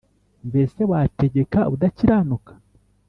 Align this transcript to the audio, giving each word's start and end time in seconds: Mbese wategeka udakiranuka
Mbese 0.47 0.79
wategeka 0.91 1.59
udakiranuka 1.73 2.53